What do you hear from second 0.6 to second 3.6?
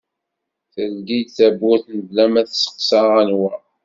Teldi-d tawwurt bla ma testeqsa anwa.